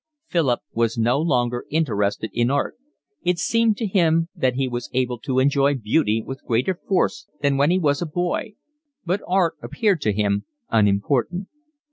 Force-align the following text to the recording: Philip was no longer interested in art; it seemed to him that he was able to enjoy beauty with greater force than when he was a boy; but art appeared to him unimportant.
Philip 0.29 0.61
was 0.73 0.97
no 0.97 1.19
longer 1.19 1.67
interested 1.69 2.31
in 2.33 2.49
art; 2.49 2.73
it 3.21 3.37
seemed 3.37 3.77
to 3.77 3.85
him 3.85 4.29
that 4.35 4.55
he 4.55 4.67
was 4.67 4.89
able 4.93 5.19
to 5.19 5.37
enjoy 5.37 5.75
beauty 5.75 6.23
with 6.25 6.43
greater 6.43 6.73
force 6.87 7.27
than 7.43 7.55
when 7.55 7.69
he 7.69 7.77
was 7.77 8.01
a 8.01 8.07
boy; 8.07 8.53
but 9.05 9.21
art 9.27 9.57
appeared 9.61 10.01
to 10.01 10.11
him 10.11 10.45
unimportant. 10.71 11.49